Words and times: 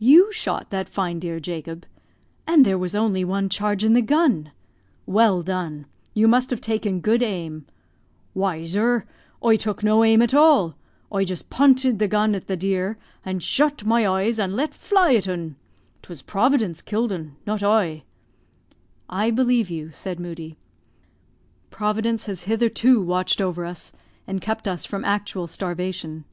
"You 0.00 0.32
shot 0.32 0.70
that 0.70 0.88
fine 0.88 1.20
deer, 1.20 1.38
Jacob? 1.38 1.86
and 2.48 2.64
there 2.64 2.76
was 2.76 2.96
only 2.96 3.24
one 3.24 3.48
charge 3.48 3.84
in 3.84 3.92
the 3.92 4.02
gun! 4.02 4.50
Well 5.06 5.40
done; 5.40 5.86
you 6.14 6.26
must 6.26 6.50
have 6.50 6.60
taken 6.60 6.98
good 7.00 7.22
aim." 7.22 7.64
"Why, 8.32 8.64
zur, 8.64 9.04
oie 9.40 9.54
took 9.56 9.84
no 9.84 10.02
aim 10.02 10.20
at 10.20 10.34
all. 10.34 10.74
Oie 11.14 11.24
just 11.24 11.48
pointed 11.48 12.00
the 12.00 12.08
gun 12.08 12.34
at 12.34 12.48
the 12.48 12.56
deer, 12.56 12.98
and 13.24 13.40
zhut 13.40 13.84
my 13.84 14.02
oeys 14.02 14.42
an 14.42 14.56
let 14.56 14.74
fly 14.74 15.14
at 15.14 15.28
'un. 15.28 15.54
'Twas 16.02 16.22
Providence 16.22 16.82
kill'd 16.82 17.12
'un, 17.12 17.36
not 17.46 17.62
oie." 17.62 18.02
"I 19.08 19.30
believe 19.30 19.70
you," 19.70 19.92
said 19.92 20.18
Moodie; 20.18 20.56
"Providence 21.70 22.26
has 22.26 22.42
hitherto 22.50 23.00
watched 23.00 23.40
over 23.40 23.64
us 23.64 23.92
and 24.26 24.40
kept 24.40 24.66
us 24.66 24.84
from 24.84 25.04
actual 25.04 25.46
starvation." 25.46 26.24